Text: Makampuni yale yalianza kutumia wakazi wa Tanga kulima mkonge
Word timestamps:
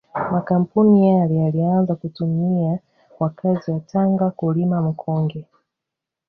Makampuni 0.31 1.09
yale 1.09 1.35
yalianza 1.35 1.95
kutumia 1.95 2.79
wakazi 3.19 3.71
wa 3.71 3.79
Tanga 3.79 4.29
kulima 4.29 4.81
mkonge 4.81 5.45